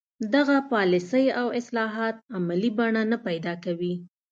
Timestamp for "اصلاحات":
1.59-2.15